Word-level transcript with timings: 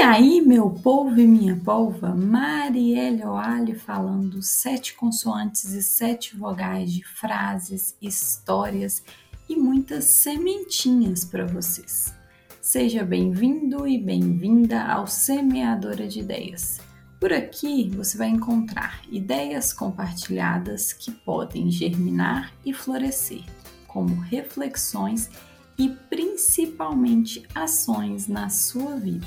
E 0.00 0.02
aí, 0.02 0.40
meu 0.40 0.70
povo 0.70 1.20
e 1.20 1.26
minha 1.26 1.54
polva, 1.56 2.14
Marielle 2.14 3.22
Oali 3.22 3.74
falando 3.74 4.40
sete 4.40 4.94
consoantes 4.94 5.74
e 5.74 5.82
sete 5.82 6.34
vogais 6.34 6.90
de 6.90 7.04
frases, 7.04 7.94
histórias 8.00 9.02
e 9.46 9.54
muitas 9.54 10.04
sementinhas 10.04 11.22
para 11.22 11.44
vocês. 11.44 12.14
Seja 12.62 13.04
bem-vindo 13.04 13.86
e 13.86 13.98
bem-vinda 13.98 14.82
ao 14.84 15.06
Semeadora 15.06 16.08
de 16.08 16.20
Ideias. 16.20 16.80
Por 17.20 17.30
aqui 17.30 17.90
você 17.90 18.16
vai 18.16 18.28
encontrar 18.28 19.02
ideias 19.10 19.70
compartilhadas 19.70 20.94
que 20.94 21.10
podem 21.10 21.70
germinar 21.70 22.54
e 22.64 22.72
florescer, 22.72 23.44
como 23.86 24.14
reflexões 24.14 25.28
e 25.76 25.90
principalmente 26.08 27.46
ações 27.54 28.26
na 28.28 28.48
sua 28.48 28.96
vida. 28.96 29.26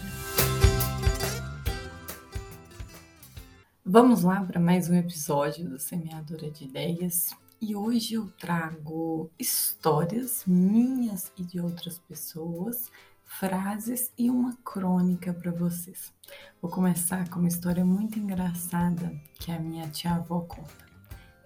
Vamos 3.85 4.23
lá 4.23 4.41
para 4.41 4.61
mais 4.61 4.89
um 4.89 4.95
episódio 4.95 5.69
do 5.69 5.77
Semeadora 5.77 6.49
de 6.49 6.63
Ideias 6.63 7.35
e 7.59 7.75
hoje 7.75 8.13
eu 8.13 8.29
trago 8.39 9.29
histórias 9.37 10.45
minhas 10.47 11.33
e 11.37 11.43
de 11.43 11.59
outras 11.59 11.99
pessoas, 11.99 12.89
frases 13.25 14.09
e 14.17 14.29
uma 14.29 14.55
crônica 14.63 15.33
para 15.33 15.51
vocês. 15.51 16.13
Vou 16.61 16.71
começar 16.71 17.27
com 17.27 17.39
uma 17.39 17.49
história 17.49 17.83
muito 17.83 18.17
engraçada 18.17 19.13
que 19.33 19.51
a 19.51 19.59
minha 19.59 19.89
tia-avó 19.89 20.39
conta. 20.39 20.85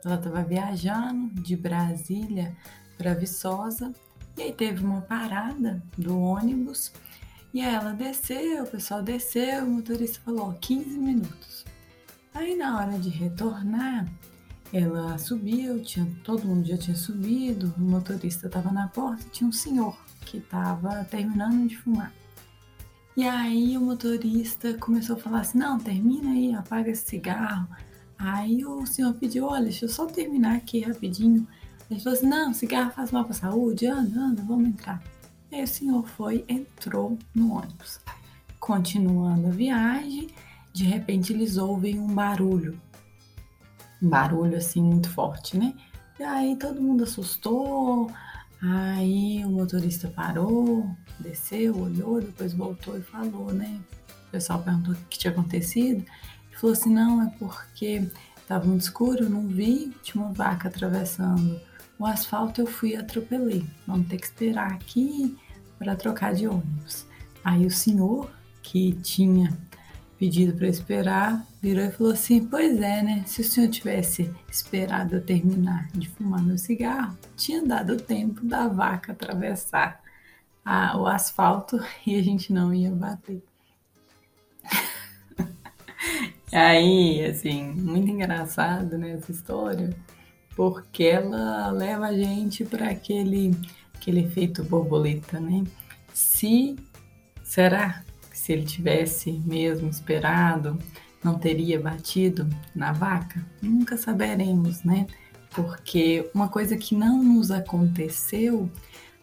Ela 0.06 0.16
estava 0.16 0.44
viajando 0.44 1.42
de 1.42 1.58
Brasília 1.58 2.56
para 3.00 3.16
Viçosa 3.16 3.92
e 4.38 4.44
aí 4.44 4.54
teve 4.54 4.86
uma 4.86 5.02
parada 5.02 5.82
do 5.98 6.20
ônibus 6.20 6.94
e 7.52 7.62
ela 7.62 7.94
desceu, 7.94 8.64
o 8.64 8.68
pessoal 8.68 9.02
desceu, 9.02 9.66
o 9.66 9.70
motorista 9.72 10.20
falou 10.24 10.54
15 10.54 11.00
minutos. 11.00 11.57
Aí 12.38 12.56
na 12.56 12.78
hora 12.78 13.00
de 13.00 13.10
retornar, 13.10 14.08
ela 14.72 15.18
subiu, 15.18 15.82
tinha, 15.82 16.08
todo 16.24 16.46
mundo 16.46 16.68
já 16.68 16.78
tinha 16.78 16.96
subido, 16.96 17.74
o 17.76 17.82
motorista 17.82 18.46
estava 18.46 18.72
na 18.72 18.88
porta, 18.88 19.26
tinha 19.32 19.50
um 19.50 19.52
senhor 19.52 19.98
que 20.22 20.38
estava 20.38 21.04
terminando 21.06 21.68
de 21.68 21.76
fumar. 21.76 22.14
E 23.16 23.28
aí 23.28 23.76
o 23.76 23.82
motorista 23.82 24.76
começou 24.76 25.16
a 25.16 25.20
falar 25.20 25.40
assim, 25.40 25.58
não, 25.58 25.80
termina 25.80 26.30
aí, 26.30 26.54
apaga 26.54 26.92
esse 26.92 27.08
cigarro. 27.08 27.68
Aí 28.20 28.64
o 28.64 28.86
senhor 28.86 29.16
pediu, 29.16 29.46
olha, 29.46 29.64
deixa 29.64 29.86
eu 29.86 29.90
só 29.90 30.06
terminar 30.06 30.58
aqui 30.58 30.82
rapidinho. 30.82 31.48
Ele 31.90 32.00
falou 32.00 32.20
assim, 32.20 32.28
não, 32.28 32.54
cigarro 32.54 32.92
faz 32.92 33.12
mal 33.12 33.24
para 33.24 33.34
a 33.34 33.36
saúde, 33.36 33.88
anda, 33.88 34.20
anda, 34.20 34.44
vamos 34.44 34.68
entrar. 34.68 35.02
Aí 35.52 35.64
o 35.64 35.68
senhor 35.68 36.08
foi, 36.08 36.46
entrou 36.48 37.18
no 37.34 37.54
ônibus. 37.54 38.00
Continuando 38.60 39.48
a 39.48 39.52
viagem, 39.52 40.30
de 40.78 40.84
repente 40.84 41.34
eles 41.34 41.58
ouvem 41.58 42.00
um 42.00 42.14
barulho. 42.14 42.80
Um 44.02 44.10
barulho 44.10 44.56
assim 44.56 44.80
muito 44.80 45.10
forte, 45.10 45.58
né? 45.58 45.74
E 46.20 46.24
aí 46.24 46.56
todo 46.56 46.80
mundo 46.80 47.04
assustou. 47.04 48.12
Aí 48.62 49.44
o 49.44 49.50
motorista 49.50 50.08
parou, 50.08 50.88
desceu, 51.20 51.76
olhou, 51.76 52.22
depois 52.22 52.54
voltou 52.54 52.96
e 52.96 53.02
falou, 53.02 53.52
né? 53.52 53.80
O 54.28 54.32
pessoal 54.32 54.62
perguntou 54.62 54.94
o 54.94 54.98
que 55.10 55.18
tinha 55.18 55.32
acontecido. 55.32 56.06
Ele 56.48 56.58
falou 56.60 56.74
assim: 56.74 56.94
não, 56.94 57.24
é 57.24 57.32
porque 57.40 58.08
estava 58.40 58.66
muito 58.66 58.82
escuro, 58.82 59.24
eu 59.24 59.30
não 59.30 59.48
vi, 59.48 59.92
tinha 60.04 60.24
uma 60.24 60.32
vaca 60.32 60.68
atravessando 60.68 61.60
o 61.98 62.06
asfalto, 62.06 62.62
eu 62.62 62.68
fui 62.68 62.92
e 62.92 62.96
atropelei. 62.96 63.66
Vamos 63.88 64.08
ter 64.08 64.18
que 64.18 64.28
esperar 64.28 64.74
aqui 64.74 65.36
para 65.80 65.96
trocar 65.96 66.36
de 66.36 66.48
ônibus. 66.48 67.08
Aí 67.44 67.66
o 67.66 67.72
senhor 67.72 68.30
que 68.62 68.94
tinha 69.02 69.58
pedido 70.18 70.58
para 70.58 70.68
esperar, 70.68 71.46
virou 71.62 71.86
e 71.86 71.92
falou 71.92 72.14
assim: 72.14 72.46
Pois 72.46 72.82
é, 72.82 73.02
né? 73.04 73.24
Se 73.26 73.42
o 73.42 73.44
senhor 73.44 73.70
tivesse 73.70 74.34
esperado 74.50 75.16
eu 75.16 75.22
terminar 75.24 75.90
de 75.94 76.10
fumar 76.10 76.42
meu 76.44 76.58
cigarro, 76.58 77.18
tinha 77.36 77.64
dado 77.64 77.98
tempo 77.98 78.46
da 78.46 78.68
vaca 78.68 79.12
atravessar 79.12 80.02
a, 80.66 80.98
o 80.98 81.08
asfalto 81.08 81.80
e 82.06 82.16
a 82.18 82.24
gente 82.24 82.52
não 82.52 82.74
ia 82.74 82.92
bater. 82.92 83.42
Aí, 86.52 87.24
assim, 87.26 87.72
muito 87.72 88.10
engraçado 88.10 88.98
né, 88.98 89.12
essa 89.12 89.32
história, 89.32 89.96
porque 90.56 91.04
ela 91.04 91.70
leva 91.72 92.08
a 92.08 92.14
gente 92.14 92.66
para 92.66 92.90
aquele, 92.90 93.56
aquele 93.94 94.22
efeito 94.22 94.64
borboleta, 94.64 95.40
né? 95.40 95.64
Se 96.14 96.76
será 97.44 98.04
se 98.48 98.54
ele 98.54 98.64
tivesse 98.64 99.30
mesmo 99.46 99.90
esperado, 99.90 100.80
não 101.22 101.38
teria 101.38 101.78
batido 101.78 102.48
na 102.74 102.94
vaca? 102.94 103.46
Nunca 103.62 103.98
saberemos, 103.98 104.86
né? 104.86 105.06
Porque 105.54 106.32
uma 106.34 106.48
coisa 106.48 106.78
que 106.78 106.96
não 106.96 107.22
nos 107.22 107.52
aconteceu 107.52 108.72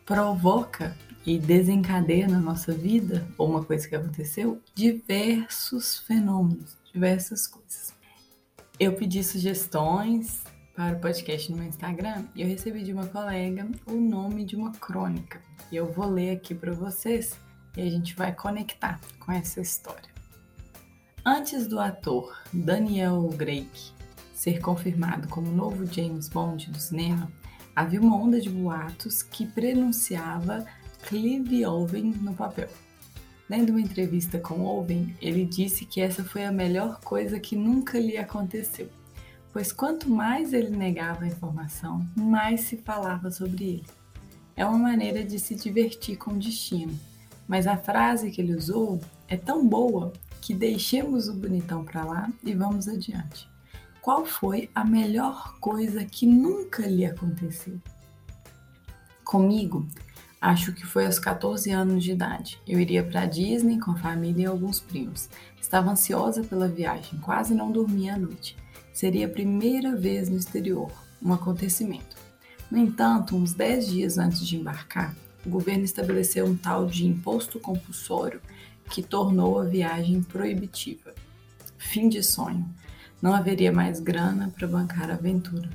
provoca 0.05 0.95
e 1.25 1.39
desencadeia 1.39 2.29
na 2.29 2.39
nossa 2.39 2.71
vida, 2.75 3.27
ou 3.39 3.49
uma 3.49 3.65
coisa 3.65 3.89
que 3.89 3.97
aconteceu, 3.97 4.61
diversos 4.75 6.01
fenômenos, 6.01 6.77
diversas 6.93 7.47
coisas. 7.47 7.95
Eu 8.79 8.93
pedi 8.93 9.25
sugestões 9.25 10.43
para 10.77 10.97
o 10.99 11.01
podcast 11.01 11.51
no 11.51 11.57
meu 11.57 11.67
Instagram 11.67 12.27
e 12.35 12.43
eu 12.43 12.49
recebi 12.49 12.83
de 12.83 12.93
uma 12.93 13.07
colega 13.07 13.67
o 13.87 13.95
nome 13.95 14.45
de 14.45 14.55
uma 14.55 14.73
crônica. 14.73 15.41
E 15.73 15.77
eu 15.77 15.91
vou 15.91 16.11
ler 16.11 16.33
aqui 16.33 16.55
para 16.55 16.75
vocês 16.75 17.43
e 17.77 17.83
a 17.83 17.91
gente 17.91 18.15
vai 18.15 18.33
conectar 18.33 19.01
com 19.19 19.33
essa 19.33 19.61
história. 19.61 20.15
Antes 21.25 21.67
do 21.67 21.81
ator 21.81 22.39
Daniel 22.53 23.29
Craig 23.37 23.71
ser 24.35 24.61
confirmado 24.61 25.27
como 25.29 25.51
novo 25.51 25.87
James 25.87 26.29
Bond 26.29 26.71
do 26.71 26.79
cinema, 26.79 27.31
havia 27.75 28.01
uma 28.01 28.17
onda 28.17 28.41
de 28.41 28.51
boatos 28.51 29.23
que 29.23 29.47
prenunciava 29.47 30.67
Clive 31.07 31.65
Owen 31.65 32.13
no 32.21 32.35
papel. 32.35 32.69
Lendo 33.49 33.71
uma 33.71 33.81
entrevista 33.81 34.39
com 34.39 34.65
Owen, 34.65 35.17
ele 35.21 35.45
disse 35.45 35.85
que 35.85 36.01
essa 36.01 36.23
foi 36.23 36.45
a 36.45 36.53
melhor 36.53 37.01
coisa 37.01 37.41
que 37.41 37.57
nunca 37.57 37.99
lhe 37.99 38.17
aconteceu, 38.17 38.89
pois 39.53 39.73
quanto 39.73 40.11
mais 40.11 40.53
ele 40.53 40.77
negava 40.77 41.25
a 41.25 41.29
informação, 41.29 42.07
mais 42.17 42.63
se 42.63 42.77
falava 42.77 43.31
sobre 43.31 43.65
ele. 43.65 43.87
É 44.57 44.65
uma 44.65 44.79
maneira 44.79 45.25
de 45.25 45.39
se 45.39 45.55
divertir 45.55 46.17
com 46.17 46.33
o 46.33 46.39
destino, 46.39 46.99
mas 47.47 47.67
a 47.67 47.77
frase 47.77 48.31
que 48.31 48.41
ele 48.41 48.55
usou 48.55 49.01
é 49.29 49.37
tão 49.37 49.67
boa 49.67 50.13
que 50.41 50.55
deixemos 50.55 51.29
o 51.29 51.35
bonitão 51.35 51.85
para 51.85 52.05
lá 52.05 52.31
e 52.43 52.55
vamos 52.55 52.89
adiante. 52.89 53.49
Qual 54.03 54.27
foi 54.27 54.69
a 54.75 54.85
melhor 54.85 55.59
coisa 55.61 56.05
que 56.05 56.27
nunca 56.27 56.87
lhe 56.87 57.07
aconteceu? 57.07 57.81
Comigo, 59.25 59.89
acho 60.39 60.75
que 60.75 60.85
foi 60.85 61.07
aos 61.07 61.19
14 61.19 61.71
anos 61.71 62.05
de 62.05 62.13
idade. 62.13 62.61
Eu 62.69 62.79
iria 62.79 63.03
para 63.03 63.25
Disney 63.25 63.81
com 63.81 63.93
a 63.93 63.97
família 63.97 64.43
e 64.43 64.47
alguns 64.47 64.79
primos. 64.79 65.31
Estava 65.59 65.91
ansiosa 65.91 66.43
pela 66.43 66.69
viagem, 66.69 67.19
quase 67.21 67.55
não 67.55 67.73
dormia 67.73 68.15
à 68.15 68.19
noite. 68.19 68.55
Seria 68.93 69.27
a 69.27 69.31
primeira 69.31 69.97
vez 69.97 70.29
no 70.29 70.37
exterior, 70.37 70.93
um 71.23 71.33
acontecimento. 71.33 72.15
No 72.71 72.77
entanto, 72.77 73.35
uns 73.35 73.55
10 73.55 73.87
dias 73.87 74.19
antes 74.19 74.47
de 74.47 74.57
embarcar, 74.57 75.17
o 75.45 75.49
governo 75.51 75.85
estabeleceu 75.85 76.47
um 76.47 76.57
tal 76.57 76.87
de 76.87 77.07
imposto 77.07 77.61
compulsório 77.61 78.41
que 78.91 79.03
tornou 79.03 79.61
a 79.61 79.65
viagem 79.65 80.23
proibitiva. 80.23 81.15
Fim 81.77 82.09
de 82.09 82.23
sonho. 82.23 82.65
Não 83.21 83.35
haveria 83.35 83.73
mais 83.73 84.01
grana 84.01 84.53
para 84.57 84.69
bancar 84.69 85.11
a 85.11 85.15
aventura. 85.15 85.69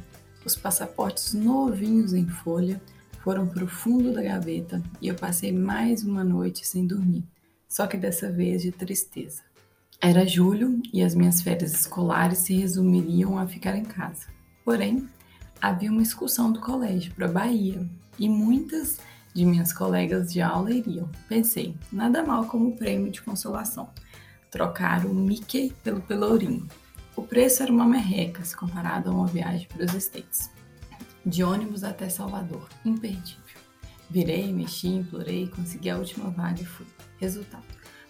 Os 0.46 0.56
passaportes 0.56 1.34
novinhos 1.34 2.14
em 2.14 2.28
folha 2.28 2.82
foram 3.24 3.48
para 3.48 3.64
o 3.64 3.68
fundo 3.68 4.14
da 4.14 4.22
gaveta 4.22 4.82
e 5.02 5.08
eu 5.08 5.16
passei 5.16 5.52
mais 5.52 6.04
uma 6.04 6.24
noite 6.24 6.66
sem 6.66 6.86
dormir, 6.88 7.24
só 7.68 7.86
que 7.86 7.98
dessa 7.98 8.32
vez 8.32 8.62
de 8.62 8.72
tristeza. 8.72 9.42
Era 10.02 10.26
julho 10.26 10.82
e 10.94 11.04
as 11.04 11.14
minhas 11.14 11.42
férias 11.42 11.74
escolares 11.74 12.40
se 12.40 12.54
resumiriam 12.54 13.38
a 13.38 13.46
ficar 13.46 13.76
em 13.76 13.84
casa. 13.84 14.28
Porém, 14.64 15.10
havia 15.62 15.92
uma 15.92 16.02
excursão 16.02 16.52
do 16.52 16.62
colégio 16.62 17.14
para 17.14 17.28
Bahia 17.28 17.86
e 18.18 18.30
muitas 18.30 18.98
de 19.34 19.46
minhas 19.46 19.72
colegas 19.72 20.32
de 20.32 20.42
aula 20.42 20.72
iriam. 20.72 21.10
Pensei, 21.28 21.76
nada 21.92 22.24
mal 22.24 22.46
como 22.46 22.76
prêmio 22.76 23.12
de 23.12 23.22
consolação. 23.22 23.90
Trocar 24.50 25.06
o 25.06 25.14
Mickey 25.14 25.74
pelo 25.84 26.02
Pelourinho. 26.02 26.68
O 27.16 27.22
preço 27.22 27.62
era 27.62 27.72
uma 27.72 27.86
merreca 27.86 28.44
se 28.44 28.56
comparado 28.56 29.10
a 29.10 29.14
uma 29.14 29.28
viagem 29.28 29.68
para 29.68 29.86
os 29.86 29.94
States. 29.94 30.50
De 31.26 31.44
ônibus 31.44 31.84
até 31.84 32.10
Salvador, 32.10 32.68
imperdível. 32.84 33.60
Virei, 34.10 34.52
mexi, 34.52 34.88
implorei, 34.88 35.48
consegui 35.50 35.90
a 35.90 35.98
última 35.98 36.32
vaga 36.32 36.62
e 36.62 36.66
fui. 36.66 36.88
Resultado: 37.20 37.66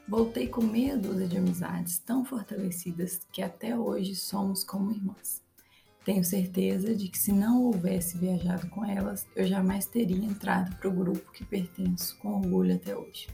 voltei 0.07 0.47
com 0.47 0.63
meia 0.63 0.97
dúzia 0.97 1.27
de 1.27 1.37
amizades 1.37 1.97
tão 1.97 2.23
fortalecidas 2.23 3.27
que 3.31 3.41
até 3.41 3.75
hoje 3.75 4.15
somos 4.15 4.63
como 4.63 4.91
irmãs. 4.91 5.41
Tenho 6.09 6.25
certeza 6.25 6.95
de 6.95 7.07
que 7.07 7.19
se 7.19 7.31
não 7.31 7.65
houvesse 7.65 8.17
viajado 8.17 8.67
com 8.69 8.83
elas, 8.83 9.27
eu 9.35 9.45
jamais 9.45 9.85
teria 9.85 10.25
entrado 10.25 10.75
para 10.77 10.89
o 10.89 10.91
grupo 10.91 11.31
que 11.31 11.45
pertenço 11.45 12.17
com 12.17 12.29
orgulho 12.29 12.73
até 12.73 12.97
hoje. 12.97 13.27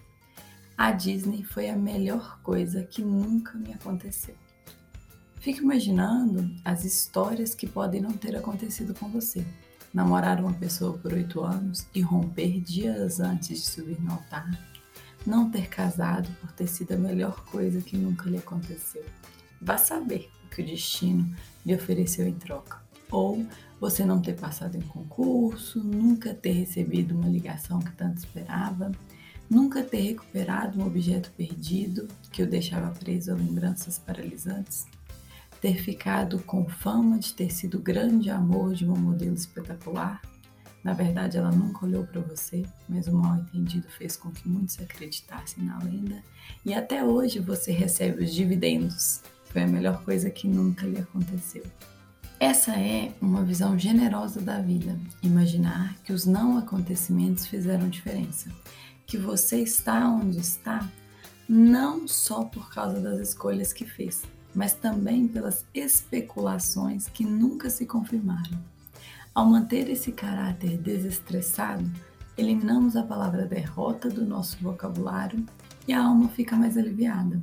a 0.78 0.92
Disney 0.92 1.42
foi 1.42 1.70
a 1.70 1.76
melhor 1.78 2.38
coisa 2.44 2.84
que 2.84 3.02
nunca 3.02 3.58
me 3.58 3.72
aconteceu. 3.72 4.36
Fique 5.36 5.62
imaginando 5.62 6.54
as 6.66 6.84
histórias 6.84 7.56
que 7.56 7.66
podem 7.66 8.02
não 8.02 8.12
ter 8.12 8.36
acontecido 8.36 8.94
com 8.94 9.08
você. 9.08 9.46
Namorar 9.94 10.42
uma 10.42 10.54
pessoa 10.54 10.98
por 10.98 11.14
oito 11.14 11.46
anos 11.46 11.88
e 11.96 12.02
romper 12.02 12.60
dias 12.60 13.22
antes 13.22 13.48
de 13.48 13.66
subir 13.66 14.02
no 14.02 14.12
altar. 14.12 14.52
Não 15.26 15.50
ter 15.50 15.70
casado 15.70 16.30
por 16.42 16.52
ter 16.52 16.68
sido 16.68 16.92
a 16.92 16.98
melhor 16.98 17.46
coisa 17.46 17.80
que 17.80 17.96
nunca 17.96 18.30
lhe 18.30 18.38
aconteceu. 18.38 19.06
Vá 19.62 19.78
saber 19.78 20.30
o 20.44 20.50
que 20.50 20.62
o 20.62 20.66
destino 20.66 21.34
lhe 21.66 21.74
ofereceu 21.74 22.28
em 22.28 22.34
troca. 22.34 22.82
Ou 23.12 23.46
você 23.80 24.06
não 24.06 24.22
ter 24.22 24.36
passado 24.36 24.76
em 24.76 24.82
concurso, 24.82 25.84
nunca 25.84 26.34
ter 26.34 26.52
recebido 26.52 27.16
uma 27.16 27.30
ligação 27.30 27.80
que 27.80 27.92
tanto 27.94 28.18
esperava 28.18 28.92
Nunca 29.50 29.84
ter 29.84 30.02
recuperado 30.02 30.80
um 30.80 30.88
objeto 30.88 31.32
perdido 31.38 32.08
que 32.32 32.42
o 32.42 32.50
deixava 32.50 32.90
preso 32.92 33.32
a 33.32 33.36
lembranças 33.36 34.00
paralisantes. 34.00 34.88
Ter 35.62 35.76
ficado 35.76 36.40
com 36.40 36.68
fama 36.68 37.20
de 37.20 37.34
ter 37.34 37.52
sido 37.52 37.80
grande 37.80 38.30
amor 38.30 38.74
de 38.74 38.86
uma 38.86 38.96
modelo 38.96 39.36
espetacular. 39.36 40.22
Na 40.84 40.94
verdade, 40.94 41.38
ela 41.38 41.52
nunca 41.52 41.86
olhou 41.86 42.06
para 42.06 42.22
você, 42.22 42.64
mas 42.88 43.08
o 43.08 43.14
mal 43.14 43.38
entendido 43.38 43.88
fez 43.88 44.16
com 44.16 44.32
que 44.32 44.48
muitos 44.48 44.80
acreditassem 44.80 45.64
na 45.64 45.78
lenda. 45.80 46.24
E 46.64 46.74
até 46.74 47.04
hoje 47.04 47.40
você 47.40 47.72
recebe 47.72 48.24
os 48.24 48.34
dividendos. 48.34 49.22
Foi 49.56 49.64
a 49.64 49.68
melhor 49.68 50.04
coisa 50.04 50.30
que 50.30 50.50
nunca 50.50 50.86
lhe 50.86 51.00
aconteceu. 51.00 51.64
Essa 52.38 52.74
é 52.74 53.14
uma 53.22 53.42
visão 53.42 53.80
generosa 53.80 54.42
da 54.42 54.60
vida, 54.60 55.00
imaginar 55.24 55.96
que 56.04 56.12
os 56.12 56.26
não 56.26 56.58
acontecimentos 56.58 57.48
fizeram 57.48 57.88
diferença 57.88 58.50
que 59.08 59.18
você 59.18 59.62
está 59.62 60.10
onde 60.10 60.40
está 60.40 60.86
não 61.48 62.06
só 62.06 62.44
por 62.44 62.70
causa 62.70 63.00
das 63.00 63.30
escolhas 63.30 63.72
que 63.72 63.86
fez, 63.86 64.24
mas 64.54 64.74
também 64.74 65.26
pelas 65.26 65.64
especulações 65.74 67.08
que 67.08 67.24
nunca 67.24 67.70
se 67.70 67.86
confirmaram. 67.86 68.60
Ao 69.34 69.46
manter 69.46 69.90
esse 69.90 70.12
caráter 70.12 70.78
desestressado, 70.78 71.90
eliminamos 72.38 72.98
a 72.98 73.04
palavra 73.04 73.46
derrota 73.46 74.10
do 74.10 74.26
nosso 74.26 74.58
vocabulário 74.62 75.46
e 75.88 75.94
a 75.94 76.04
alma 76.04 76.28
fica 76.28 76.58
mais 76.58 76.78
aliviada. 76.78 77.42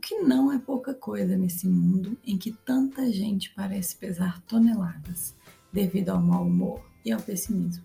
O 0.00 0.02
que 0.02 0.20
não 0.20 0.50
é 0.50 0.58
pouca 0.58 0.94
coisa 0.94 1.36
nesse 1.36 1.68
mundo 1.68 2.16
em 2.26 2.38
que 2.38 2.52
tanta 2.64 3.12
gente 3.12 3.52
parece 3.54 3.94
pesar 3.94 4.40
toneladas 4.48 5.34
devido 5.70 6.08
ao 6.08 6.18
mau 6.18 6.46
humor 6.46 6.82
e 7.04 7.12
ao 7.12 7.20
pessimismo. 7.20 7.84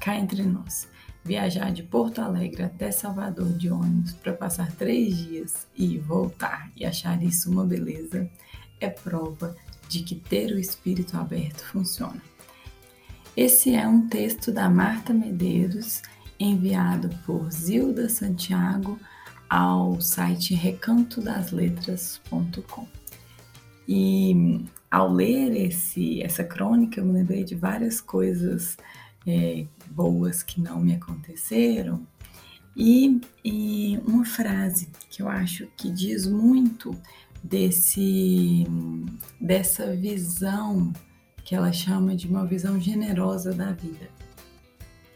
Cá 0.00 0.14
entre 0.14 0.44
nós, 0.44 0.86
Viajar 1.24 1.72
de 1.72 1.82
Porto 1.82 2.20
Alegre 2.20 2.62
até 2.62 2.92
Salvador 2.92 3.52
de 3.54 3.68
ônibus 3.68 4.12
para 4.12 4.32
passar 4.32 4.70
três 4.76 5.16
dias 5.16 5.66
e 5.76 5.98
voltar 5.98 6.70
e 6.76 6.86
achar 6.86 7.20
isso 7.20 7.50
uma 7.50 7.66
beleza 7.66 8.30
é 8.78 8.88
prova 8.88 9.56
de 9.88 10.04
que 10.04 10.14
ter 10.14 10.52
o 10.52 10.58
espírito 10.58 11.16
aberto 11.16 11.64
funciona. 11.64 12.22
Esse 13.36 13.74
é 13.74 13.88
um 13.88 14.06
texto 14.06 14.52
da 14.52 14.70
Marta 14.70 15.12
Medeiros, 15.12 16.00
enviado 16.38 17.10
por 17.26 17.50
Zilda 17.50 18.08
Santiago 18.08 19.00
ao 19.50 20.00
site 20.00 20.54
recantodasletras.com. 20.54 22.86
E 23.88 24.64
ao 24.88 25.12
ler 25.12 25.56
esse, 25.56 26.22
essa 26.22 26.44
crônica, 26.44 27.00
eu 27.00 27.04
me 27.04 27.12
lembrei 27.12 27.42
de 27.42 27.56
várias 27.56 28.00
coisas 28.00 28.76
é, 29.26 29.66
boas 29.90 30.44
que 30.44 30.60
não 30.60 30.80
me 30.80 30.94
aconteceram. 30.94 32.06
E, 32.76 33.20
e 33.44 33.98
uma 34.06 34.24
frase 34.24 34.88
que 35.10 35.20
eu 35.20 35.28
acho 35.28 35.66
que 35.76 35.90
diz 35.90 36.24
muito 36.26 36.96
desse 37.42 38.64
dessa 39.40 39.96
visão 39.96 40.92
que 41.44 41.56
ela 41.56 41.72
chama 41.72 42.14
de 42.14 42.28
uma 42.28 42.46
visão 42.46 42.78
generosa 42.78 43.52
da 43.52 43.72
vida. 43.72 44.08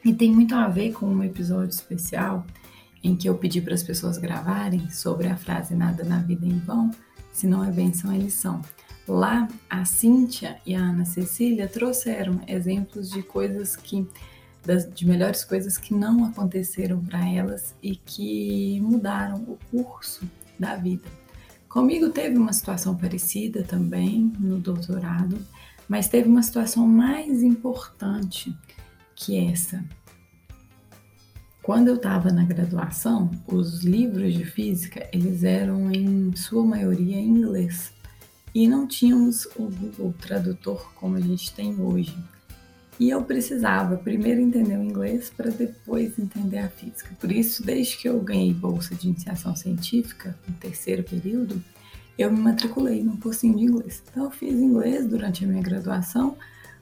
E 0.05 0.13
tem 0.13 0.33
muito 0.33 0.53
a 0.55 0.67
ver 0.69 0.93
com 0.93 1.07
um 1.07 1.23
episódio 1.23 1.71
especial 1.71 2.45
em 3.05 3.15
que 3.15 3.29
eu 3.29 3.37
pedi 3.37 3.61
para 3.61 3.75
as 3.75 3.83
pessoas 3.83 4.17
gravarem 4.17 4.89
sobre 4.89 5.29
a 5.29 5.37
frase 5.37 5.75
nada 5.75 6.03
na 6.03 6.19
vida 6.19 6.47
em 6.47 6.59
vão, 6.59 6.91
se 7.31 7.47
não 7.47 7.63
é 7.63 7.71
benção 7.71 8.11
é 8.11 8.17
lição. 8.17 8.63
Lá, 9.07 9.47
a 9.69 9.85
Cíntia 9.85 10.57
e 10.65 10.75
a 10.75 10.81
Ana 10.81 11.05
Cecília 11.05 11.69
trouxeram 11.69 12.41
exemplos 12.49 13.11
de 13.11 13.23
coisas 13.23 13.77
que, 13.77 14.09
das, 14.65 14.91
de 14.91 15.07
melhores 15.07 15.45
coisas 15.45 15.77
que 15.77 15.93
não 15.93 16.25
aconteceram 16.25 17.05
para 17.05 17.29
elas 17.29 17.75
e 17.83 17.95
que 17.95 18.81
mudaram 18.81 19.43
o 19.43 19.59
curso 19.71 20.27
da 20.59 20.75
vida. 20.75 21.07
Comigo 21.69 22.09
teve 22.09 22.39
uma 22.39 22.53
situação 22.53 22.97
parecida 22.97 23.63
também 23.63 24.33
no 24.39 24.59
doutorado, 24.59 25.37
mas 25.87 26.09
teve 26.09 26.29
uma 26.29 26.43
situação 26.43 26.87
mais 26.87 27.43
importante 27.43 28.57
que 29.15 29.37
essa. 29.37 29.85
Quando 31.65 31.89
eu 31.89 31.95
estava 31.95 32.31
na 32.31 32.45
graduação, 32.45 33.31
os 33.47 33.83
livros 33.83 34.35
de 34.35 34.45
física 34.45 35.09
eles 35.11 35.43
eram 35.45 35.91
em 35.91 36.37
sua 36.37 36.63
maioria 36.63 37.17
em 37.17 37.27
inglês 37.27 37.91
e 38.55 38.69
não 38.69 38.87
tínhamos 38.87 39.47
o 39.57 39.71
Google 39.71 40.15
Tradutor 40.21 40.93
como 40.95 41.17
a 41.17 41.21
gente 41.21 41.55
tem 41.55 41.81
hoje. 41.81 42.15
E 43.01 43.09
eu 43.09 43.23
precisava 43.23 43.97
primeiro 43.97 44.43
entender 44.43 44.77
o 44.77 44.85
inglês 44.85 45.33
para 45.35 45.51
depois 45.51 46.19
entender 46.19 46.59
a 46.59 46.69
física. 46.69 47.17
Por 47.19 47.33
isso, 47.33 47.65
desde 47.65 47.97
que 47.97 48.11
eu 48.11 48.21
ganhei 48.21 48.53
bolsa 48.53 48.95
de 48.95 49.09
iniciação 49.09 49.57
científica, 49.57 50.39
no 50.47 50.55
terceiro 50.57 51.03
período, 51.03 51.65
eu 52.19 52.31
me 52.31 52.41
matriculei 52.41 53.03
num 53.03 53.17
cursinho 53.17 53.57
de 53.57 53.65
inglês. 53.65 54.03
Então, 54.11 54.25
eu 54.25 54.31
fiz 54.31 54.53
inglês 54.53 55.07
durante 55.07 55.47
a 55.47 55.49
minha 55.49 55.63
graduação, 55.63 56.37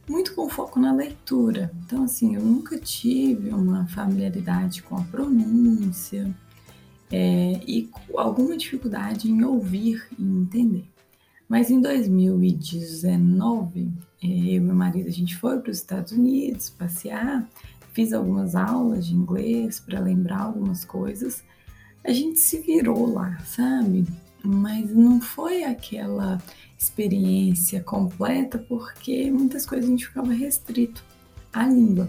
muito 0.08 0.34
com 0.34 0.48
foco 0.48 0.80
na 0.80 0.92
leitura. 0.92 1.70
Então, 1.84 2.04
assim, 2.04 2.34
eu 2.34 2.42
nunca 2.42 2.78
tive 2.78 3.50
uma 3.50 3.86
familiaridade 3.86 4.82
com 4.82 4.96
a 4.96 5.02
pronúncia 5.02 6.34
é, 7.10 7.60
e 7.66 7.90
alguma 8.16 8.56
dificuldade 8.56 9.30
em 9.30 9.44
ouvir 9.44 10.06
e 10.18 10.22
entender. 10.22 10.88
Mas 11.48 11.70
em 11.70 11.80
2019, 11.80 13.92
eh, 14.22 14.26
eu 14.26 14.54
e 14.54 14.60
meu 14.60 14.74
marido, 14.74 15.08
a 15.08 15.12
gente 15.12 15.36
foi 15.36 15.60
para 15.60 15.70
os 15.70 15.76
Estados 15.76 16.12
Unidos 16.12 16.70
passear, 16.70 17.46
fiz 17.92 18.14
algumas 18.14 18.56
aulas 18.56 19.06
de 19.06 19.14
inglês 19.14 19.78
para 19.78 20.00
lembrar 20.00 20.40
algumas 20.40 20.82
coisas. 20.82 21.44
A 22.02 22.10
gente 22.10 22.40
se 22.40 22.58
virou 22.58 23.12
lá, 23.12 23.38
sabe? 23.40 24.06
Mas 24.44 24.90
não 24.94 25.20
foi 25.20 25.64
aquela 25.64 26.42
experiência 26.78 27.82
completa 27.82 28.58
porque 28.58 29.30
muitas 29.30 29.64
coisas 29.64 29.86
a 29.86 29.90
gente 29.90 30.06
ficava 30.06 30.32
restrito 30.32 31.04
à 31.52 31.66
língua. 31.66 32.08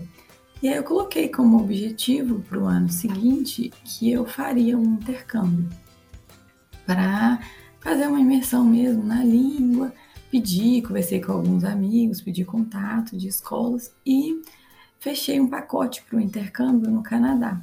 E 0.62 0.68
aí 0.68 0.78
eu 0.78 0.84
coloquei 0.84 1.28
como 1.28 1.60
objetivo 1.60 2.40
para 2.42 2.58
o 2.58 2.66
ano 2.66 2.90
seguinte 2.90 3.72
que 3.84 4.12
eu 4.12 4.26
faria 4.26 4.78
um 4.78 4.96
intercâmbio 4.96 5.70
para 6.86 7.40
fazer 7.80 8.08
uma 8.08 8.20
imersão 8.20 8.64
mesmo 8.64 9.04
na 9.04 9.24
língua, 9.24 9.94
pedi, 10.32 10.82
conversei 10.82 11.22
com 11.22 11.34
alguns 11.34 11.64
amigos, 11.64 12.22
pedi 12.22 12.46
contato 12.46 13.18
de 13.18 13.28
escolas 13.28 13.94
e 14.06 14.42
fechei 15.00 15.40
um 15.40 15.50
pacote 15.50 16.02
para 16.04 16.18
o 16.18 16.22
intercâmbio 16.22 16.90
no 16.90 17.04
Canadá. 17.04 17.62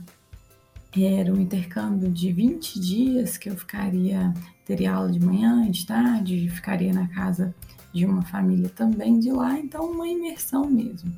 Era 0.96 1.32
um 1.32 1.40
intercâmbio 1.40 2.10
de 2.10 2.32
20 2.32 2.80
dias 2.80 3.36
que 3.36 3.48
eu 3.48 3.56
ficaria, 3.56 4.34
teria 4.64 4.94
aula 4.94 5.10
de 5.10 5.20
manhã 5.20 5.64
e 5.66 5.70
de 5.70 5.86
tarde, 5.86 6.48
ficaria 6.50 6.92
na 6.92 7.06
casa 7.06 7.54
de 7.92 8.04
uma 8.04 8.22
família 8.22 8.68
também 8.68 9.18
de 9.18 9.30
lá, 9.30 9.58
então 9.58 9.90
uma 9.90 10.08
imersão 10.08 10.68
mesmo. 10.68 11.12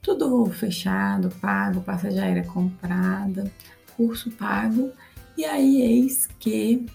Tudo 0.00 0.46
fechado, 0.46 1.28
pago, 1.40 1.82
passagem 1.82 2.20
aérea 2.20 2.44
comprada, 2.44 3.52
curso 3.96 4.30
pago, 4.30 4.90
e 5.36 5.44
aí 5.44 5.82
eis 5.82 6.26
que 6.38 6.86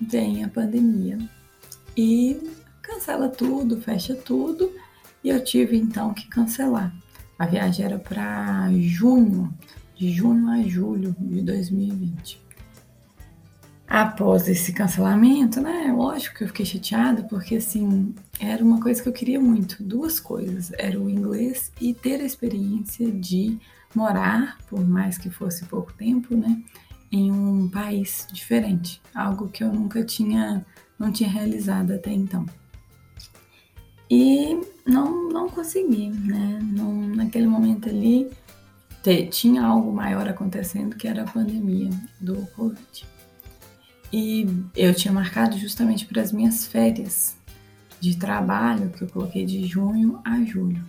vem 0.00 0.44
a 0.44 0.48
pandemia 0.48 1.18
e 1.96 2.38
cancela 2.82 3.28
tudo, 3.28 3.80
fecha 3.80 4.14
tudo, 4.14 4.70
e 5.24 5.30
eu 5.30 5.42
tive 5.42 5.76
então 5.76 6.12
que 6.12 6.28
cancelar. 6.28 6.94
A 7.38 7.46
viagem 7.46 7.84
era 7.84 7.98
para 7.98 8.68
junho, 8.72 9.52
de 9.98 10.12
junho 10.12 10.48
a 10.48 10.62
julho 10.62 11.14
de 11.18 11.42
2020. 11.42 12.40
Após 13.86 14.48
esse 14.48 14.72
cancelamento, 14.72 15.60
né? 15.60 15.92
Lógico 15.96 16.36
que 16.36 16.44
eu 16.44 16.48
fiquei 16.48 16.64
chateada, 16.64 17.22
porque 17.24 17.56
assim, 17.56 18.14
era 18.38 18.62
uma 18.62 18.80
coisa 18.80 19.02
que 19.02 19.08
eu 19.08 19.12
queria 19.12 19.40
muito, 19.40 19.82
duas 19.82 20.20
coisas, 20.20 20.70
era 20.78 20.98
o 21.00 21.10
inglês 21.10 21.72
e 21.80 21.92
ter 21.92 22.20
a 22.20 22.24
experiência 22.24 23.10
de 23.10 23.58
morar, 23.94 24.58
por 24.68 24.86
mais 24.86 25.18
que 25.18 25.30
fosse 25.30 25.64
pouco 25.64 25.92
tempo, 25.94 26.36
né? 26.36 26.62
em 27.10 27.32
um 27.32 27.68
país 27.68 28.26
diferente, 28.32 29.00
algo 29.14 29.48
que 29.48 29.64
eu 29.64 29.72
nunca 29.72 30.04
tinha, 30.04 30.64
não 30.98 31.10
tinha 31.10 31.28
realizado 31.28 31.92
até 31.92 32.12
então. 32.12 32.44
E 34.10 34.58
não, 34.86 35.28
não 35.30 35.48
consegui, 35.48 36.08
né? 36.08 36.58
Não, 36.62 37.08
naquele 37.08 37.46
momento 37.46 37.88
ali 37.88 38.30
tinha 39.30 39.62
algo 39.62 39.92
maior 39.92 40.28
acontecendo 40.28 40.96
que 40.96 41.06
era 41.06 41.22
a 41.22 41.26
pandemia 41.26 41.90
do 42.20 42.46
Covid. 42.54 43.06
E 44.12 44.46
eu 44.74 44.94
tinha 44.94 45.12
marcado 45.12 45.58
justamente 45.58 46.06
para 46.06 46.22
as 46.22 46.32
minhas 46.32 46.66
férias 46.66 47.36
de 48.00 48.16
trabalho, 48.16 48.90
que 48.90 49.02
eu 49.02 49.08
coloquei 49.08 49.44
de 49.44 49.66
junho 49.66 50.20
a 50.24 50.42
julho. 50.44 50.84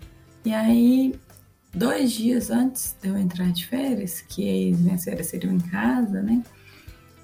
E 0.46 0.54
aí, 0.54 1.20
dois 1.74 2.12
dias 2.12 2.50
antes 2.50 2.96
de 3.02 3.10
eu 3.10 3.18
entrar 3.18 3.52
de 3.52 3.66
férias, 3.66 4.22
que 4.22 4.72
as 4.72 4.80
minhas 4.80 5.04
férias 5.04 5.28
seriam 5.28 5.54
em 5.54 5.60
casa, 5.60 6.22
né? 6.22 6.44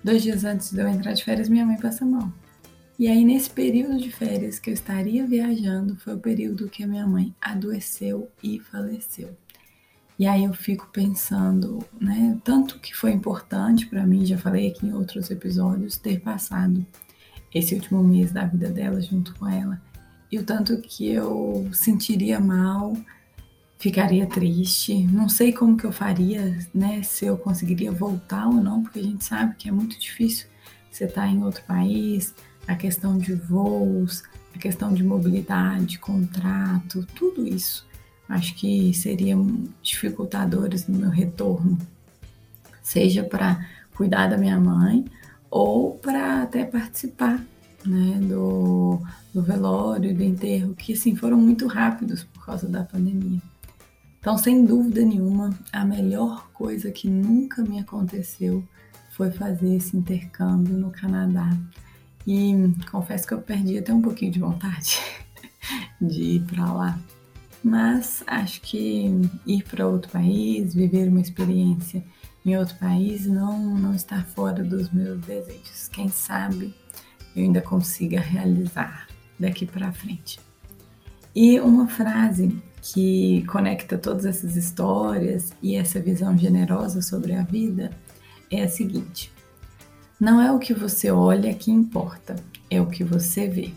Dois 0.04 0.22
dias 0.22 0.44
antes 0.44 0.72
de 0.72 0.80
eu 0.80 0.88
entrar 0.88 1.14
de 1.14 1.24
férias, 1.24 1.50
minha 1.50 1.66
mãe 1.66 1.78
passa 1.78 2.06
mal. 2.06 2.32
E 2.98 3.08
aí, 3.08 3.26
nesse 3.26 3.50
período 3.50 3.98
de 3.98 4.12
férias 4.12 4.60
que 4.60 4.70
eu 4.70 4.74
estaria 4.74 5.26
viajando, 5.26 5.96
foi 5.98 6.16
o 6.16 6.20
período 6.20 6.70
que 6.70 6.84
a 6.84 6.88
minha 6.88 7.06
mãe 7.06 7.34
adoeceu 7.42 8.30
e 8.42 8.60
faleceu. 8.60 9.36
E 10.18 10.26
aí 10.26 10.46
eu 10.46 10.54
fico 10.54 10.88
pensando, 10.94 11.84
né, 12.00 12.38
tanto 12.44 12.80
que 12.80 12.96
foi 12.96 13.12
importante 13.12 13.86
para 13.86 14.08
mim, 14.08 14.26
já 14.26 14.38
falei 14.38 14.70
aqui 14.70 14.86
em 14.86 14.94
outros 14.94 15.30
episódios, 15.30 15.98
ter 15.98 16.22
passado 16.22 16.86
esse 17.54 17.76
último 17.76 18.02
mês 18.02 18.32
da 18.32 18.46
vida 18.46 18.70
dela 18.70 19.02
junto 19.02 19.36
com 19.36 19.48
ela, 19.48 19.82
e 20.32 20.40
o 20.40 20.44
tanto 20.44 20.78
que 20.82 21.10
eu 21.10 21.68
sentiria 21.74 22.40
mal, 22.40 22.96
ficaria 23.78 24.26
triste, 24.26 25.04
não 25.06 25.28
sei 25.28 25.52
como 25.52 25.76
que 25.76 25.86
eu 25.86 25.92
faria, 25.92 26.58
né, 26.74 27.04
se 27.04 27.26
eu 27.26 27.38
conseguiria 27.38 27.92
voltar 27.92 28.48
ou 28.48 28.56
não, 28.56 28.84
porque 28.84 29.00
a 29.00 29.04
gente 29.04 29.24
sabe 29.24 29.56
que 29.56 29.68
é 29.68 29.72
muito 29.72 30.00
difícil 30.00 30.48
você 30.90 31.06
estar 31.06 31.24
tá 31.24 31.28
em 31.28 31.44
outro 31.44 31.62
país, 31.66 32.34
a 32.66 32.74
questão 32.74 33.18
de 33.18 33.34
voos, 33.34 34.24
a 34.56 34.58
questão 34.58 34.94
de 34.94 35.04
mobilidade, 35.04 36.00
contrato, 36.00 37.06
tudo 37.14 37.46
isso 37.46 37.86
acho 38.28 38.56
que 38.56 38.94
seriam 38.94 39.66
dificultadores 39.82 40.88
no 40.88 40.98
meu 40.98 41.10
retorno, 41.10 41.78
seja 42.82 43.24
para 43.24 43.66
cuidar 43.96 44.28
da 44.28 44.38
minha 44.38 44.60
mãe 44.60 45.06
ou 45.50 45.96
para 45.96 46.44
até 46.44 46.66
participar 46.66 47.42
né, 47.86 48.20
do, 48.22 49.00
do 49.34 49.42
velório 49.42 50.14
do 50.14 50.24
enterro, 50.24 50.74
que 50.74 50.94
assim 50.94 51.16
foram 51.16 51.38
muito 51.38 51.68
rápidos 51.68 52.24
por 52.24 52.46
causa 52.46 52.68
da 52.68 52.84
pandemia. 52.84 53.42
Então, 54.20 54.38
sem 54.38 54.66
dúvida 54.66 55.02
nenhuma, 55.02 55.52
a 55.72 55.86
melhor 55.86 56.50
coisa 56.52 56.92
que 56.92 57.08
nunca 57.08 57.62
me 57.62 57.80
aconteceu 57.80 58.64
foi 59.12 59.32
fazer 59.32 59.76
esse 59.76 59.96
intercâmbio 59.96 60.76
no 60.76 60.90
Canadá. 60.90 61.56
E 62.26 62.74
confesso 62.90 63.28
que 63.28 63.36
eu 63.36 63.42
perdi 63.42 63.78
até 63.78 63.94
um 63.94 64.02
pouquinho 64.02 64.32
de 64.32 64.40
vontade 64.40 65.00
de 66.02 66.22
ir 66.24 66.42
para 66.42 66.74
lá. 66.74 67.00
Mas 67.66 68.24
acho 68.28 68.62
que 68.62 69.10
ir 69.44 69.64
para 69.64 69.88
outro 69.88 70.12
país, 70.12 70.76
viver 70.76 71.10
uma 71.10 71.20
experiência 71.20 72.06
em 72.46 72.56
outro 72.56 72.78
país, 72.78 73.26
não, 73.26 73.58
não 73.60 73.96
está 73.96 74.22
fora 74.22 74.64
dos 74.64 74.92
meus 74.92 75.20
desejos. 75.22 75.88
Quem 75.92 76.08
sabe 76.08 76.76
eu 77.36 77.44
ainda 77.44 77.62
consiga 77.62 78.20
realizar 78.20 79.08
daqui 79.40 79.66
para 79.66 79.92
frente. 79.92 80.40
E 81.36 81.60
uma 81.60 81.88
frase 81.88 82.56
que 82.84 83.44
conecta 83.48 83.98
todas 83.98 84.28
essas 84.28 84.56
histórias 84.56 85.52
e 85.60 85.76
essa 85.76 86.00
visão 86.00 86.38
generosa 86.38 87.02
sobre 87.02 87.34
a 87.34 87.42
vida 87.42 87.90
é 88.52 88.62
a 88.62 88.70
seguinte: 88.70 89.34
não 90.20 90.40
é 90.40 90.52
o 90.52 90.60
que 90.60 90.72
você 90.72 91.10
olha 91.10 91.52
que 91.52 91.72
importa, 91.72 92.36
é 92.70 92.80
o 92.80 92.86
que 92.86 93.04
você 93.04 93.48
vê. 93.48 93.74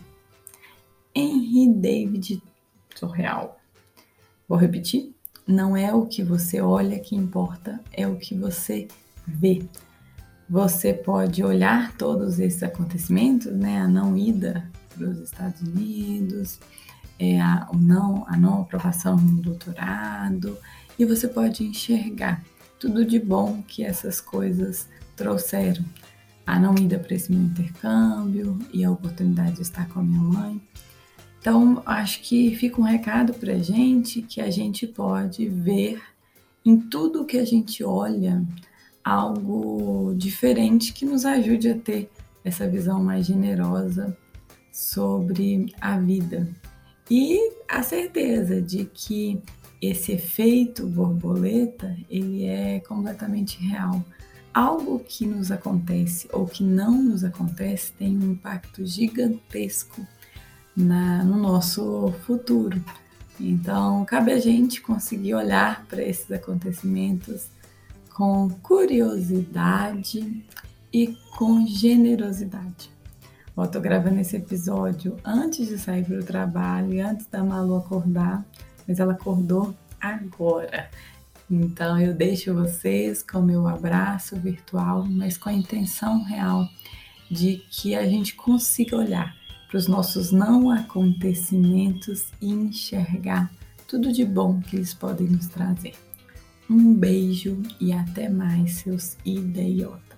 Henry 1.15 1.73
David 1.73 2.39
Thoreau. 2.99 3.58
Vou 4.49 4.57
repetir: 4.57 5.15
não 5.47 5.77
é 5.77 5.93
o 5.93 6.07
que 6.07 6.23
você 6.23 6.59
olha 6.59 6.99
que 6.99 7.15
importa, 7.15 7.79
é 7.93 8.07
o 8.07 8.17
que 8.17 8.33
você 8.33 8.87
vê. 9.27 9.61
Você 10.49 10.91
pode 10.91 11.43
olhar 11.43 11.95
todos 11.95 12.39
esses 12.39 12.63
acontecimentos, 12.63 13.53
né? 13.53 13.79
A 13.79 13.87
não 13.87 14.17
ida 14.17 14.67
para 14.89 15.07
os 15.07 15.19
Estados 15.19 15.61
Unidos, 15.61 16.59
é, 17.19 17.39
a, 17.39 17.69
não, 17.75 18.25
a 18.27 18.35
não 18.35 18.63
aprovação 18.63 19.15
no 19.15 19.39
doutorado, 19.39 20.57
e 20.97 21.05
você 21.05 21.27
pode 21.27 21.63
enxergar 21.63 22.43
tudo 22.79 23.05
de 23.05 23.19
bom 23.19 23.61
que 23.67 23.83
essas 23.83 24.19
coisas 24.19 24.89
trouxeram 25.15 25.85
a 26.47 26.59
não 26.59 26.73
ida 26.73 26.97
para 26.97 27.13
esse 27.13 27.31
meu 27.31 27.43
intercâmbio 27.43 28.57
e 28.73 28.83
a 28.83 28.89
oportunidade 28.89 29.57
de 29.57 29.61
estar 29.61 29.87
com 29.89 29.99
a 29.99 30.03
minha 30.03 30.19
mãe. 30.19 30.61
Então, 31.39 31.81
acho 31.85 32.21
que 32.21 32.55
fica 32.55 32.81
um 32.81 32.83
recado 32.83 33.33
para 33.33 33.53
a 33.53 33.59
gente 33.59 34.21
que 34.21 34.41
a 34.41 34.51
gente 34.51 34.85
pode 34.85 35.47
ver 35.47 36.01
em 36.65 36.77
tudo 36.77 37.25
que 37.25 37.37
a 37.37 37.45
gente 37.45 37.83
olha 37.83 38.45
algo 39.03 40.13
diferente 40.17 40.91
que 40.91 41.05
nos 41.05 41.25
ajude 41.25 41.69
a 41.69 41.77
ter 41.77 42.09
essa 42.43 42.67
visão 42.67 43.01
mais 43.01 43.25
generosa 43.25 44.15
sobre 44.71 45.73
a 45.79 45.97
vida. 45.97 46.47
E 47.09 47.53
a 47.67 47.81
certeza 47.81 48.61
de 48.61 48.85
que 48.85 49.41
esse 49.81 50.11
efeito 50.11 50.85
borboleta, 50.85 51.95
ele 52.09 52.45
é 52.45 52.81
completamente 52.81 53.59
real 53.61 54.03
algo 54.53 54.99
que 54.99 55.25
nos 55.25 55.51
acontece 55.51 56.27
ou 56.33 56.45
que 56.45 56.63
não 56.63 57.01
nos 57.01 57.23
acontece 57.23 57.93
tem 57.93 58.17
um 58.17 58.31
impacto 58.31 58.85
gigantesco 58.85 60.05
na, 60.79 61.23
no 61.23 61.37
nosso 61.37 62.13
futuro. 62.25 62.81
Então, 63.39 64.03
cabe 64.05 64.31
a 64.31 64.39
gente 64.39 64.81
conseguir 64.81 65.33
olhar 65.35 65.85
para 65.87 66.01
esses 66.01 66.31
acontecimentos 66.31 67.47
com 68.13 68.49
curiosidade 68.61 70.43
e 70.91 71.07
com 71.37 71.65
generosidade. 71.65 72.89
Eu 73.55 73.63
estou 73.65 73.81
gravando 73.81 74.19
esse 74.21 74.37
episódio 74.37 75.17
antes 75.23 75.67
de 75.67 75.77
sair 75.77 76.05
para 76.05 76.19
o 76.19 76.23
trabalho, 76.23 77.05
antes 77.05 77.25
da 77.27 77.43
Malu 77.43 77.75
acordar, 77.77 78.45
mas 78.87 78.99
ela 78.99 79.13
acordou 79.13 79.75
agora. 79.99 80.89
Então 81.51 81.99
eu 81.99 82.13
deixo 82.13 82.53
vocês 82.53 83.21
com 83.21 83.41
meu 83.41 83.67
abraço 83.67 84.37
virtual, 84.37 85.05
mas 85.05 85.37
com 85.37 85.49
a 85.49 85.53
intenção 85.53 86.23
real 86.23 86.67
de 87.29 87.57
que 87.69 87.95
a 87.95 88.05
gente 88.07 88.33
consiga 88.35 88.95
olhar 88.95 89.38
para 89.69 89.77
os 89.77 89.87
nossos 89.87 90.31
não 90.31 90.71
acontecimentos 90.71 92.25
e 92.41 92.51
enxergar 92.51 93.51
tudo 93.87 94.11
de 94.11 94.25
bom 94.25 94.59
que 94.59 94.75
eles 94.75 94.95
podem 94.95 95.27
nos 95.27 95.47
trazer. 95.47 95.93
Um 96.67 96.93
beijo 96.93 97.61
e 97.79 97.93
até 97.93 98.27
mais, 98.29 98.73
seus 98.77 99.15
idiotas. 99.23 100.08